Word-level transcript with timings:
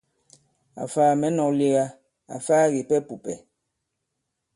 Àfaa 0.83 1.11
mɛ̌ 1.19 1.29
nɔ̄k 1.35 1.51
lega, 1.59 1.85
àfaa 2.35 2.65
kìpɛ 2.73 2.95
pùpɛ̀. 3.07 3.37